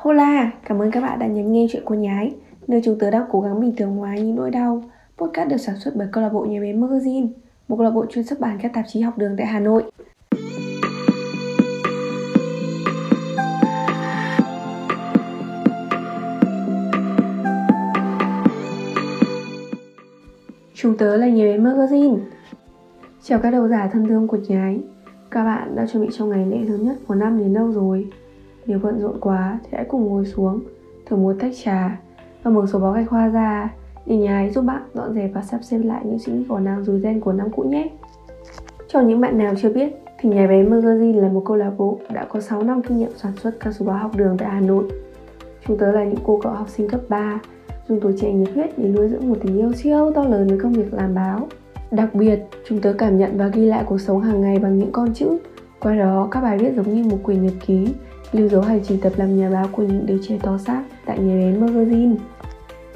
Hola, 0.00 0.50
cảm 0.64 0.82
ơn 0.82 0.90
các 0.90 1.00
bạn 1.00 1.18
đã 1.18 1.26
nhấn 1.26 1.52
nghe 1.52 1.66
chuyện 1.70 1.84
của 1.84 1.94
nhái. 1.94 2.34
Nơi 2.66 2.80
chúng 2.84 2.98
tớ 2.98 3.10
đang 3.10 3.24
cố 3.30 3.40
gắng 3.40 3.60
bình 3.60 3.76
thường 3.76 3.96
hóa 3.96 4.16
những 4.16 4.36
nỗi 4.36 4.50
đau. 4.50 4.82
Podcast 5.16 5.48
được 5.48 5.56
sản 5.56 5.76
xuất 5.76 5.96
bởi 5.96 6.08
câu 6.12 6.22
lạc 6.22 6.28
bộ 6.32 6.44
nhà 6.44 6.60
bé 6.60 6.72
Magazine 6.72 7.28
Một 7.68 7.76
câu 7.76 7.84
lạc 7.84 7.90
bộ 7.90 8.06
chuyên 8.06 8.24
xuất 8.24 8.40
bản 8.40 8.58
các 8.62 8.72
tạp 8.74 8.84
chí 8.88 9.00
học 9.00 9.18
đường 9.18 9.34
tại 9.38 9.46
Hà 9.46 9.60
Nội. 9.60 9.82
Chúng 20.74 20.96
tớ 20.98 21.16
là 21.16 21.28
nhà 21.28 21.44
bé 21.44 21.58
Magazine. 21.58 22.18
Chào 23.22 23.38
các 23.38 23.50
đầu 23.50 23.68
giả 23.68 23.88
thân 23.92 24.08
thương 24.08 24.28
của 24.28 24.38
nhái. 24.48 24.80
Các 25.30 25.44
bạn 25.44 25.76
đã 25.76 25.86
chuẩn 25.86 26.06
bị 26.06 26.08
cho 26.18 26.26
ngày 26.26 26.46
lễ 26.46 26.58
lớn 26.58 26.84
nhất 26.84 26.96
của 27.06 27.14
năm 27.14 27.38
đến 27.38 27.54
đâu 27.54 27.72
rồi? 27.72 28.06
Nếu 28.68 28.78
bận 28.82 29.00
rộn 29.00 29.20
quá 29.20 29.58
thì 29.62 29.68
hãy 29.72 29.84
cùng 29.84 30.06
ngồi 30.06 30.26
xuống 30.26 30.60
Thử 31.06 31.16
một 31.16 31.34
tách 31.40 31.52
trà 31.64 32.00
Và 32.42 32.50
mở 32.50 32.66
sổ 32.66 32.78
báo 32.78 32.92
gạch 32.92 33.08
hoa 33.08 33.28
ra 33.28 33.74
Để 34.06 34.16
nhà 34.16 34.38
ấy 34.38 34.50
giúp 34.50 34.62
bạn 34.62 34.82
dọn 34.94 35.14
dẹp 35.14 35.30
và 35.34 35.42
sắp 35.42 35.60
xếp 35.62 35.78
lại 35.78 36.02
những 36.04 36.18
suy 36.18 36.32
nghĩ 36.32 36.44
còn 36.48 36.64
đang 36.64 36.84
rối 36.84 37.00
ren 37.00 37.20
của 37.20 37.32
năm 37.32 37.50
cũ 37.56 37.62
nhé 37.62 37.88
Cho 38.88 39.00
những 39.00 39.20
bạn 39.20 39.38
nào 39.38 39.54
chưa 39.62 39.72
biết 39.72 40.02
thì 40.18 40.28
Nhà 40.28 40.46
bé 40.46 40.62
Magazine 40.62 41.20
là 41.20 41.28
một 41.28 41.42
câu 41.44 41.56
lạc 41.56 41.70
bộ 41.78 41.98
đã 42.12 42.24
có 42.24 42.40
6 42.40 42.62
năm 42.62 42.82
kinh 42.82 42.98
nghiệm 42.98 43.10
sản 43.16 43.32
xuất 43.36 43.60
các 43.60 43.72
số 43.72 43.86
báo 43.86 43.96
học 43.96 44.16
đường 44.16 44.36
tại 44.38 44.48
Hà 44.48 44.60
Nội. 44.60 44.84
Chúng 45.66 45.78
tớ 45.78 45.92
là 45.92 46.04
những 46.04 46.18
cô 46.24 46.40
cậu 46.42 46.52
học 46.52 46.68
sinh 46.68 46.88
cấp 46.88 47.00
3, 47.08 47.40
dùng 47.88 48.00
tuổi 48.00 48.14
trẻ 48.20 48.32
nhiệt 48.32 48.54
huyết 48.54 48.78
để 48.78 48.88
nuôi 48.88 49.08
dưỡng 49.08 49.28
một 49.28 49.34
tình 49.42 49.58
yêu 49.58 49.72
siêu 49.72 50.12
to 50.14 50.24
lớn 50.24 50.48
với 50.48 50.58
công 50.58 50.72
việc 50.72 50.94
làm 50.94 51.14
báo. 51.14 51.48
Đặc 51.90 52.14
biệt, 52.14 52.40
chúng 52.68 52.80
tớ 52.80 52.92
cảm 52.92 53.18
nhận 53.18 53.38
và 53.38 53.48
ghi 53.48 53.66
lại 53.66 53.84
cuộc 53.86 53.98
sống 53.98 54.20
hàng 54.20 54.40
ngày 54.40 54.58
bằng 54.58 54.78
những 54.78 54.92
con 54.92 55.14
chữ. 55.14 55.38
Qua 55.80 55.94
đó, 55.94 56.28
các 56.30 56.40
bài 56.40 56.58
viết 56.58 56.72
giống 56.76 56.94
như 56.94 57.04
một 57.04 57.18
quyển 57.22 57.42
nhật 57.42 57.54
ký, 57.66 57.88
lưu 58.32 58.48
dấu 58.48 58.62
hành 58.62 58.80
trình 58.84 59.00
tập 59.00 59.12
làm 59.16 59.36
nhà 59.36 59.50
báo 59.50 59.68
của 59.72 59.82
những 59.82 60.06
đứa 60.06 60.18
trẻ 60.22 60.38
to 60.42 60.58
xác 60.58 60.82
tại 61.06 61.18
nhà 61.18 61.34
bé 61.34 61.66
Magazine. 61.66 62.16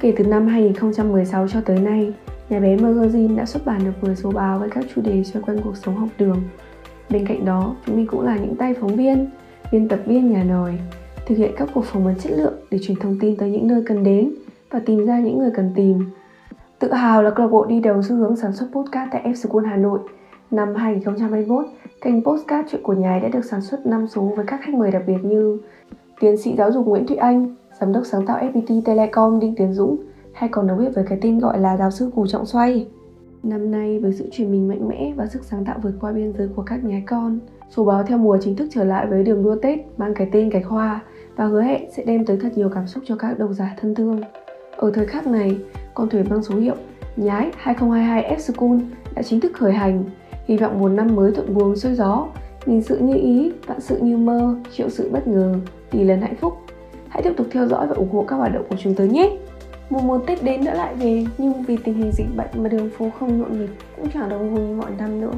Kể 0.00 0.14
từ 0.16 0.24
năm 0.24 0.46
2016 0.46 1.48
cho 1.48 1.61
tới 1.61 1.80
nay, 1.80 2.12
nhà 2.48 2.61
bé 2.61 2.77
Magazine 2.77 3.36
đã 3.36 3.44
xuất 3.44 3.66
bản 3.66 3.84
được 3.84 3.92
10 4.02 4.16
số 4.16 4.30
báo 4.30 4.58
với 4.58 4.70
các 4.70 4.84
chủ 4.94 5.02
đề 5.02 5.24
xoay 5.24 5.42
quanh 5.42 5.58
cuộc 5.64 5.77
sống 5.77 5.97
học 5.97 6.08
đường. 6.19 6.42
Bên 7.11 7.27
cạnh 7.27 7.44
đó, 7.44 7.77
chúng 7.86 7.97
mình 7.97 8.06
cũng 8.06 8.20
là 8.20 8.36
những 8.36 8.56
tay 8.56 8.74
phóng 8.80 8.97
viên, 8.97 9.30
biên 9.72 9.89
tập 9.89 10.00
viên 10.06 10.33
nhà 10.33 10.44
nòi, 10.44 10.78
thực 11.27 11.39
hiện 11.39 11.50
các 11.56 11.69
cuộc 11.74 11.84
phỏng 11.84 12.05
vấn 12.05 12.14
chất 12.19 12.33
lượng 12.33 12.55
để 12.70 12.78
truyền 12.83 12.98
thông 12.98 13.19
tin 13.20 13.36
tới 13.36 13.50
những 13.50 13.67
nơi 13.67 13.83
cần 13.86 14.05
đến 14.05 14.34
và 14.70 14.80
tìm 14.86 15.06
ra 15.06 15.19
những 15.19 15.39
người 15.39 15.50
cần 15.55 15.72
tìm. 15.74 16.05
Tự 16.78 16.92
hào 16.92 17.22
là 17.22 17.30
câu 17.30 17.46
lạc 17.46 17.52
bộ 17.52 17.64
đi 17.64 17.80
đầu 17.80 18.02
xu 18.02 18.17
hướng 18.17 18.36
sản 18.36 18.52
xuất 18.52 18.67
podcast 18.72 19.11
tại 19.12 19.22
F 19.24 19.34
School 19.34 19.67
Hà 19.67 19.77
Nội. 19.77 19.98
Năm 20.53 20.75
2021, 20.75 21.64
kênh 22.00 22.25
Postcard 22.25 22.69
Chuyện 22.70 22.83
của 22.83 22.92
Nhái 22.92 23.20
đã 23.20 23.28
được 23.28 23.45
sản 23.45 23.61
xuất 23.61 23.86
5 23.86 24.06
số 24.08 24.33
với 24.36 24.47
các 24.47 24.61
khách 24.62 24.75
mời 24.75 24.91
đặc 24.91 25.03
biệt 25.06 25.17
như 25.22 25.58
Tiến 26.20 26.36
sĩ 26.36 26.55
giáo 26.56 26.72
dục 26.72 26.86
Nguyễn 26.86 27.06
Thụy 27.06 27.17
Anh, 27.17 27.55
Giám 27.81 27.92
đốc 27.92 28.06
sáng 28.06 28.27
tạo 28.27 28.39
FPT 28.39 28.83
Telecom 28.84 29.41
Đinh 29.41 29.55
Tiến 29.55 29.73
Dũng, 29.73 29.97
hay 30.33 30.48
còn 30.48 30.67
được 30.67 30.75
biết 30.78 30.91
với 30.95 31.05
cái 31.08 31.19
tên 31.23 31.39
gọi 31.39 31.58
là 31.58 31.77
giáo 31.77 31.91
sư 31.91 32.11
Cù 32.14 32.27
Trọng 32.27 32.47
Xoay. 32.47 32.86
Năm 33.42 33.70
nay 33.70 33.98
với 33.98 34.12
sự 34.12 34.28
chuyển 34.33 34.53
mình 34.53 34.69
mạnh 34.69 34.89
mẽ 34.89 35.12
và 35.17 35.27
sức 35.27 35.45
sáng 35.45 35.64
tạo 35.64 35.78
vượt 35.83 35.92
qua 36.00 36.12
biên 36.12 36.33
giới 36.39 36.48
của 36.56 36.62
các 36.62 36.84
nhái 36.84 37.03
con, 37.06 37.39
số 37.70 37.84
báo 37.84 38.03
theo 38.03 38.19
mùa 38.19 38.39
chính 38.41 38.56
thức 38.56 38.69
trở 38.73 38.84
lại 38.84 39.06
với 39.06 39.25
đường 39.25 39.42
đua 39.42 39.56
Tết 39.62 39.78
mang 39.97 40.14
cái 40.14 40.28
tên 40.33 40.50
cái 40.50 40.62
Hoa 40.62 41.00
và 41.36 41.45
hứa 41.47 41.62
hẹn 41.62 41.91
sẽ 41.92 42.05
đem 42.05 42.25
tới 42.25 42.39
thật 42.42 42.53
nhiều 42.56 42.69
cảm 42.75 42.86
xúc 42.86 43.03
cho 43.06 43.17
các 43.17 43.39
độc 43.39 43.50
giả 43.53 43.77
thân 43.80 43.95
thương. 43.95 44.20
Ở 44.77 44.91
thời 44.95 45.06
khắc 45.06 45.27
này, 45.27 45.58
con 45.95 46.08
thuyền 46.08 46.27
mang 46.30 46.42
số 46.42 46.56
hiệu 46.56 46.75
Nhái 47.17 47.50
2022 47.56 48.36
F 48.36 48.39
School 48.39 48.78
đã 49.14 49.23
chính 49.23 49.41
thức 49.41 49.53
khởi 49.55 49.73
hành. 49.73 50.05
Hy 50.53 50.58
vọng 50.58 50.81
một 50.81 50.89
năm 50.89 51.17
mới 51.17 51.33
thuận 51.33 51.55
buồm 51.55 51.75
xuôi 51.75 51.95
gió, 51.95 52.27
nghìn 52.67 52.83
sự 52.83 52.98
như 52.98 53.14
ý, 53.14 53.53
vạn 53.67 53.81
sự 53.81 53.98
như 53.98 54.17
mơ, 54.17 54.56
triệu 54.77 54.91
sự 54.91 55.11
bất 55.12 55.28
ngờ, 55.28 55.55
tỷ 55.91 56.05
lần 56.05 56.20
hạnh 56.20 56.36
phúc. 56.36 56.58
Hãy 57.08 57.22
tiếp 57.22 57.33
tục 57.36 57.47
theo 57.50 57.67
dõi 57.67 57.86
và 57.86 57.95
ủng 57.95 58.11
hộ 58.12 58.25
các 58.28 58.36
hoạt 58.36 58.55
động 58.55 58.64
của 58.69 58.77
chúng 58.78 58.95
tôi 58.95 59.08
nhé! 59.08 59.30
Mùa 59.91 60.00
mùa 60.00 60.19
Tết 60.19 60.42
đến 60.42 60.64
đã 60.64 60.75
lại 60.75 60.95
về 60.95 61.27
nhưng 61.39 61.62
vì 61.62 61.77
tình 61.77 61.95
hình 61.95 62.12
dịch 62.12 62.27
bệnh 62.36 62.62
mà 62.62 62.69
đường 62.69 62.91
phố 62.98 63.11
không 63.19 63.41
nhộn 63.41 63.61
nhịp 63.61 63.69
cũng 63.97 64.11
chẳng 64.14 64.28
đông 64.28 64.55
vui 64.55 64.61
như 64.61 64.74
mọi 64.74 64.90
năm 64.98 65.20
nữa. 65.20 65.33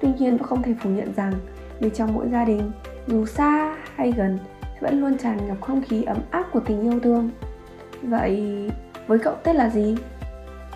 Tuy 0.00 0.08
nhiên 0.18 0.36
vẫn 0.36 0.46
không 0.46 0.62
thể 0.62 0.74
phủ 0.82 0.90
nhận 0.90 1.12
rằng 1.16 1.32
bên 1.80 1.90
trong 1.90 2.14
mỗi 2.14 2.26
gia 2.32 2.44
đình, 2.44 2.70
dù 3.06 3.26
xa 3.26 3.76
hay 3.94 4.12
gần, 4.12 4.38
vẫn 4.80 5.00
luôn 5.00 5.18
tràn 5.18 5.46
ngập 5.48 5.60
không 5.60 5.82
khí 5.82 6.02
ấm 6.02 6.18
áp 6.30 6.44
của 6.52 6.60
tình 6.60 6.82
yêu 6.82 7.00
thương. 7.00 7.30
Vậy 8.02 8.54
với 9.06 9.18
cậu 9.18 9.34
Tết 9.44 9.56
là 9.56 9.70
gì? 9.70 9.96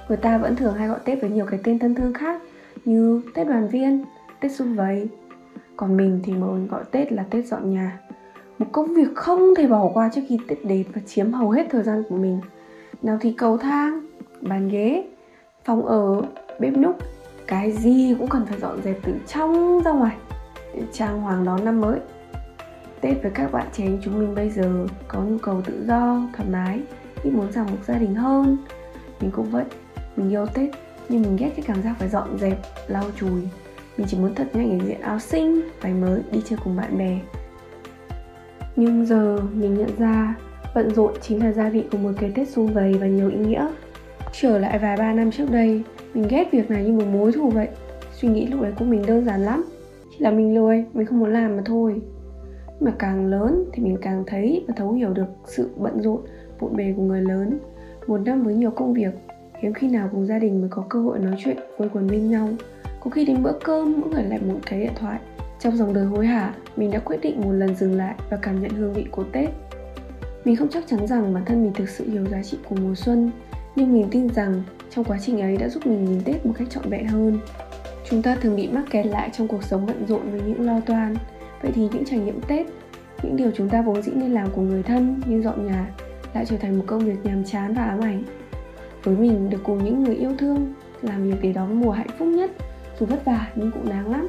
Người 0.08 0.16
ta 0.16 0.38
vẫn 0.38 0.56
thường 0.56 0.74
hay 0.74 0.88
gọi 0.88 0.98
Tết 1.04 1.20
với 1.20 1.30
nhiều 1.30 1.46
cái 1.46 1.60
tên 1.64 1.78
thân 1.78 1.94
thương 1.94 2.12
khác 2.12 2.42
như 2.84 3.22
Tết 3.34 3.48
đoàn 3.48 3.68
viên, 3.68 4.04
Tết 4.40 4.52
xung 4.52 4.74
vầy. 4.74 5.08
Còn 5.76 5.96
mình 5.96 6.20
thì 6.24 6.32
mọi 6.32 6.58
người 6.58 6.68
gọi 6.68 6.84
Tết 6.90 7.12
là 7.12 7.24
Tết 7.30 7.46
dọn 7.46 7.70
nhà. 7.70 7.98
Một 8.58 8.66
công 8.72 8.94
việc 8.94 9.08
không 9.14 9.54
thể 9.56 9.66
bỏ 9.66 9.90
qua 9.94 10.10
trước 10.14 10.22
khi 10.28 10.38
Tết 10.48 10.58
đến 10.64 10.86
và 10.94 11.00
chiếm 11.06 11.32
hầu 11.32 11.50
hết 11.50 11.66
thời 11.70 11.82
gian 11.82 12.02
của 12.08 12.16
mình. 12.16 12.40
Nào 13.02 13.18
thì 13.20 13.32
cầu 13.32 13.58
thang, 13.58 14.00
bàn 14.40 14.68
ghế, 14.68 15.04
phòng 15.64 15.86
ở, 15.86 16.22
bếp 16.58 16.72
núc 16.72 16.96
Cái 17.46 17.72
gì 17.72 18.16
cũng 18.18 18.28
cần 18.28 18.46
phải 18.46 18.58
dọn 18.58 18.82
dẹp 18.84 18.96
từ 19.02 19.12
trong 19.26 19.82
ra 19.84 19.92
ngoài 19.92 20.16
Để 20.74 20.82
trang 20.92 21.20
hoàng 21.20 21.44
đón 21.44 21.64
năm 21.64 21.80
mới 21.80 22.00
Tết 23.00 23.22
với 23.22 23.32
các 23.34 23.52
bạn 23.52 23.66
trẻ 23.72 23.88
chúng 24.02 24.18
mình 24.18 24.34
bây 24.34 24.50
giờ 24.50 24.86
có 25.08 25.20
nhu 25.20 25.38
cầu 25.38 25.62
tự 25.66 25.84
do, 25.86 26.20
thoải 26.36 26.48
mái 26.52 26.80
Ít 27.22 27.30
muốn 27.30 27.52
ràng 27.52 27.66
buộc 27.70 27.84
gia 27.84 27.94
đình 27.94 28.14
hơn 28.14 28.56
Mình 29.20 29.30
cũng 29.30 29.50
vậy, 29.50 29.64
mình 30.16 30.30
yêu 30.30 30.46
Tết 30.54 30.70
nhưng 31.12 31.22
mình 31.22 31.36
ghét 31.36 31.50
cái 31.56 31.64
cảm 31.68 31.82
giác 31.82 31.94
phải 31.98 32.08
dọn 32.08 32.38
dẹp, 32.38 32.58
lau 32.88 33.04
chùi 33.20 33.42
Mình 33.96 34.06
chỉ 34.10 34.18
muốn 34.18 34.34
thật 34.34 34.46
nhanh 34.52 34.78
để 34.78 34.86
diện 34.86 35.00
áo 35.00 35.18
xinh, 35.18 35.60
váy 35.80 35.92
mới, 35.92 36.20
đi 36.32 36.40
chơi 36.48 36.58
cùng 36.64 36.76
bạn 36.76 36.98
bè 36.98 37.18
Nhưng 38.76 39.06
giờ 39.06 39.38
mình 39.54 39.74
nhận 39.74 39.96
ra 39.98 40.34
Bận 40.74 40.90
rộn 40.94 41.12
chính 41.20 41.44
là 41.44 41.52
gia 41.52 41.68
vị 41.68 41.84
của 41.92 41.98
một 41.98 42.10
cái 42.20 42.32
Tết 42.34 42.48
xung 42.48 42.66
vầy 42.66 42.94
và 42.94 43.06
nhiều 43.06 43.30
ý 43.30 43.36
nghĩa. 43.36 43.68
Trở 44.32 44.58
lại 44.58 44.78
vài 44.78 44.96
ba 44.96 45.12
năm 45.12 45.30
trước 45.30 45.50
đây, 45.50 45.82
mình 46.14 46.28
ghét 46.28 46.48
việc 46.52 46.70
này 46.70 46.84
như 46.84 46.92
một 46.92 47.06
mối 47.12 47.32
thù 47.32 47.50
vậy. 47.50 47.68
Suy 48.12 48.28
nghĩ 48.28 48.46
lúc 48.46 48.62
đấy 48.62 48.72
của 48.78 48.84
mình 48.84 49.02
đơn 49.06 49.24
giản 49.24 49.40
lắm. 49.40 49.64
Chỉ 50.10 50.16
là 50.18 50.30
mình 50.30 50.54
lười, 50.54 50.84
mình 50.92 51.06
không 51.06 51.18
muốn 51.18 51.32
làm 51.32 51.56
mà 51.56 51.62
thôi. 51.66 52.02
mà 52.80 52.92
càng 52.98 53.26
lớn 53.26 53.64
thì 53.72 53.82
mình 53.82 53.96
càng 54.02 54.24
thấy 54.26 54.64
và 54.68 54.74
thấu 54.76 54.92
hiểu 54.92 55.10
được 55.10 55.26
sự 55.46 55.70
bận 55.76 56.02
rộn, 56.02 56.20
bộn 56.60 56.76
bề 56.76 56.94
của 56.96 57.02
người 57.02 57.22
lớn. 57.22 57.58
Một 58.06 58.18
năm 58.18 58.42
với 58.42 58.54
nhiều 58.54 58.70
công 58.70 58.94
việc, 58.94 59.14
hiếm 59.62 59.74
khi 59.74 59.88
nào 59.88 60.08
cùng 60.12 60.26
gia 60.26 60.38
đình 60.38 60.60
mới 60.60 60.70
có 60.70 60.84
cơ 60.88 61.00
hội 61.00 61.18
nói 61.18 61.34
chuyện, 61.44 61.56
vui 61.78 61.88
quần 61.92 62.06
bên 62.06 62.30
nhau. 62.30 62.48
Có 63.00 63.10
khi 63.10 63.24
đến 63.24 63.42
bữa 63.42 63.58
cơm 63.64 64.00
mỗi 64.00 64.10
người 64.10 64.24
lại 64.24 64.40
một 64.46 64.58
cái 64.66 64.80
điện 64.80 64.92
thoại. 64.94 65.20
Trong 65.60 65.76
dòng 65.76 65.94
đời 65.94 66.04
hối 66.04 66.26
hả, 66.26 66.54
mình 66.76 66.90
đã 66.90 66.98
quyết 66.98 67.16
định 67.22 67.40
một 67.40 67.52
lần 67.52 67.74
dừng 67.74 67.96
lại 67.96 68.14
và 68.30 68.36
cảm 68.36 68.62
nhận 68.62 68.70
hương 68.70 68.92
vị 68.92 69.06
của 69.10 69.24
Tết 69.32 69.50
mình 70.44 70.56
không 70.56 70.68
chắc 70.68 70.84
chắn 70.86 71.06
rằng 71.06 71.34
bản 71.34 71.44
thân 71.44 71.62
mình 71.62 71.72
thực 71.72 71.88
sự 71.88 72.10
hiểu 72.10 72.26
giá 72.26 72.42
trị 72.42 72.58
của 72.68 72.76
mùa 72.76 72.94
xuân, 72.94 73.30
nhưng 73.76 73.92
mình 73.92 74.08
tin 74.10 74.28
rằng 74.28 74.62
trong 74.90 75.04
quá 75.04 75.18
trình 75.20 75.40
ấy 75.40 75.56
đã 75.56 75.68
giúp 75.68 75.86
mình 75.86 76.04
nhìn 76.04 76.20
Tết 76.24 76.46
một 76.46 76.52
cách 76.58 76.68
trọn 76.70 76.90
vẹn 76.90 77.06
hơn. 77.06 77.38
Chúng 78.10 78.22
ta 78.22 78.36
thường 78.36 78.56
bị 78.56 78.68
mắc 78.68 78.84
kẹt 78.90 79.06
lại 79.06 79.30
trong 79.32 79.48
cuộc 79.48 79.64
sống 79.64 79.86
bận 79.86 80.06
rộn 80.08 80.30
với 80.30 80.40
những 80.40 80.66
lo 80.66 80.80
toan. 80.80 81.14
Vậy 81.62 81.72
thì 81.74 81.88
những 81.92 82.04
trải 82.04 82.18
nghiệm 82.18 82.40
Tết, 82.40 82.66
những 83.22 83.36
điều 83.36 83.50
chúng 83.50 83.68
ta 83.68 83.82
vốn 83.82 84.02
dĩ 84.02 84.12
nên 84.14 84.32
làm 84.32 84.48
của 84.50 84.62
người 84.62 84.82
thân 84.82 85.22
như 85.26 85.42
dọn 85.42 85.66
nhà 85.66 85.86
lại 86.34 86.44
trở 86.46 86.56
thành 86.56 86.78
một 86.78 86.84
công 86.86 87.04
việc 87.04 87.16
nhàm 87.24 87.44
chán 87.44 87.74
và 87.74 87.82
ám 87.82 88.00
ảnh. 88.00 88.22
Với 89.04 89.16
mình 89.16 89.50
được 89.50 89.58
cùng 89.64 89.84
những 89.84 90.02
người 90.02 90.14
yêu 90.14 90.30
thương 90.38 90.72
làm 91.02 91.22
việc 91.22 91.36
để 91.42 91.52
đón 91.52 91.80
mùa 91.80 91.90
hạnh 91.90 92.10
phúc 92.18 92.28
nhất, 92.28 92.50
dù 93.00 93.06
vất 93.06 93.24
vả 93.24 93.48
nhưng 93.54 93.70
cũng 93.70 93.88
đáng 93.88 94.10
lắm. 94.12 94.28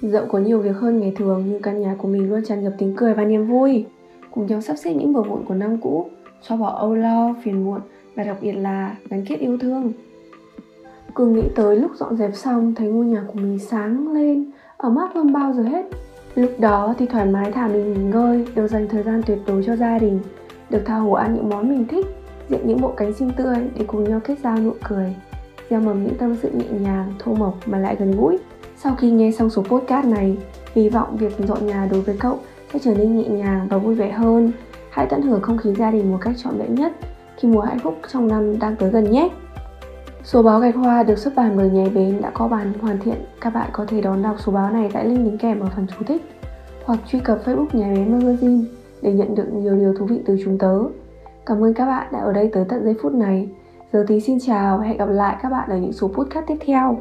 Dẫu 0.00 0.26
có 0.26 0.38
nhiều 0.38 0.60
việc 0.60 0.76
hơn 0.76 1.00
ngày 1.00 1.12
thường 1.16 1.44
nhưng 1.48 1.62
căn 1.62 1.80
nhà 1.80 1.94
của 1.98 2.08
mình 2.08 2.30
luôn 2.30 2.44
tràn 2.44 2.64
ngập 2.64 2.72
tiếng 2.78 2.96
cười 2.96 3.14
và 3.14 3.24
niềm 3.24 3.46
vui 3.46 3.84
cùng 4.30 4.46
nhau 4.46 4.60
sắp 4.60 4.76
xếp 4.76 4.92
những 4.92 5.12
bờ 5.12 5.22
vụn 5.22 5.44
của 5.44 5.54
năm 5.54 5.76
cũ, 5.80 6.06
xóa 6.42 6.56
bỏ 6.56 6.68
âu 6.68 6.94
lo, 6.94 7.34
phiền 7.44 7.64
muộn 7.64 7.80
và 8.14 8.24
đặc 8.24 8.36
biệt 8.40 8.52
là 8.52 8.96
gắn 9.08 9.24
kết 9.28 9.40
yêu 9.40 9.58
thương. 9.58 9.92
Cứ 11.14 11.26
nghĩ 11.26 11.42
tới 11.54 11.76
lúc 11.76 11.90
dọn 11.96 12.16
dẹp 12.16 12.34
xong 12.34 12.74
thấy 12.74 12.88
ngôi 12.88 13.04
nhà 13.04 13.24
của 13.26 13.38
mình 13.38 13.58
sáng 13.58 14.12
lên, 14.12 14.50
ấm 14.76 14.96
áp 14.96 15.10
hơn 15.14 15.32
bao 15.32 15.52
giờ 15.52 15.62
hết. 15.62 15.86
Lúc 16.34 16.50
đó 16.58 16.94
thì 16.98 17.06
thoải 17.06 17.26
mái 17.26 17.52
thả 17.52 17.68
mình 17.68 17.94
nghỉ 17.94 18.02
ngơi, 18.02 18.46
được 18.54 18.66
dành 18.66 18.88
thời 18.88 19.02
gian 19.02 19.22
tuyệt 19.26 19.38
đối 19.46 19.64
cho 19.64 19.76
gia 19.76 19.98
đình, 19.98 20.20
được 20.70 20.82
tha 20.84 20.94
hồ 20.94 21.12
ăn 21.12 21.34
những 21.34 21.48
món 21.48 21.68
mình 21.68 21.84
thích, 21.88 22.06
diện 22.48 22.60
những 22.64 22.80
bộ 22.80 22.92
cánh 22.96 23.14
xinh 23.14 23.30
tươi 23.36 23.56
để 23.78 23.84
cùng 23.86 24.04
nhau 24.04 24.20
kết 24.24 24.38
giao 24.44 24.58
nụ 24.58 24.72
cười, 24.82 25.14
gieo 25.70 25.80
mầm 25.80 26.04
những 26.04 26.14
tâm 26.18 26.36
sự 26.42 26.50
nhẹ 26.50 26.78
nhàng, 26.80 27.12
thô 27.18 27.34
mộc 27.34 27.54
mà 27.66 27.78
lại 27.78 27.96
gần 27.98 28.16
gũi. 28.16 28.38
Sau 28.76 28.94
khi 28.94 29.10
nghe 29.10 29.30
xong 29.30 29.50
số 29.50 29.62
podcast 29.62 30.06
này, 30.06 30.36
hy 30.74 30.88
vọng 30.88 31.16
việc 31.16 31.32
dọn 31.38 31.66
nhà 31.66 31.88
đối 31.90 32.00
với 32.00 32.16
cậu 32.20 32.38
sẽ 32.72 32.78
trở 32.78 32.94
nên 32.94 33.16
nhẹ 33.16 33.28
nhàng 33.28 33.66
và 33.70 33.78
vui 33.78 33.94
vẻ 33.94 34.10
hơn. 34.10 34.52
Hãy 34.90 35.06
tận 35.10 35.22
hưởng 35.22 35.40
không 35.40 35.58
khí 35.58 35.74
gia 35.78 35.90
đình 35.90 36.12
một 36.12 36.18
cách 36.20 36.34
trọn 36.42 36.58
vẹn 36.58 36.74
nhất 36.74 36.92
khi 37.36 37.48
mùa 37.48 37.60
hạnh 37.60 37.78
phúc 37.78 37.98
trong 38.12 38.28
năm 38.28 38.58
đang 38.58 38.76
tới 38.76 38.90
gần 38.90 39.10
nhé. 39.10 39.28
Số 40.24 40.42
báo 40.42 40.60
Gạch 40.60 40.74
Hoa 40.74 41.02
được 41.02 41.18
xuất 41.18 41.34
bản 41.34 41.56
bởi 41.56 41.70
nhà 41.70 41.84
bến 41.94 42.20
đã 42.22 42.30
có 42.34 42.48
bản 42.48 42.72
hoàn 42.80 42.98
thiện. 42.98 43.16
Các 43.40 43.50
bạn 43.50 43.70
có 43.72 43.84
thể 43.88 44.00
đón 44.00 44.22
đọc 44.22 44.36
số 44.38 44.52
báo 44.52 44.70
này 44.70 44.90
tại 44.92 45.04
link 45.08 45.24
đính 45.24 45.38
kèm 45.38 45.60
ở 45.60 45.68
phần 45.76 45.86
chú 45.86 46.04
thích 46.06 46.22
hoặc 46.84 46.98
truy 47.12 47.18
cập 47.18 47.46
Facebook 47.46 47.66
nhà 47.72 47.94
bến 47.94 48.18
Magazine 48.18 48.64
để 49.02 49.12
nhận 49.12 49.34
được 49.34 49.46
nhiều 49.52 49.76
điều 49.76 49.94
thú 49.94 50.06
vị 50.06 50.20
từ 50.26 50.38
chúng 50.44 50.58
tớ. 50.58 50.78
Cảm 51.46 51.64
ơn 51.64 51.74
các 51.74 51.86
bạn 51.86 52.06
đã 52.12 52.18
ở 52.20 52.32
đây 52.32 52.50
tới 52.52 52.64
tận 52.68 52.84
giây 52.84 52.94
phút 53.02 53.14
này. 53.14 53.48
Giờ 53.92 54.04
thì 54.08 54.20
xin 54.20 54.38
chào 54.40 54.78
và 54.78 54.84
hẹn 54.84 54.96
gặp 54.96 55.08
lại 55.08 55.36
các 55.42 55.48
bạn 55.48 55.70
ở 55.70 55.76
những 55.76 55.92
số 55.92 56.08
podcast 56.08 56.46
tiếp 56.46 56.56
theo. 56.66 56.98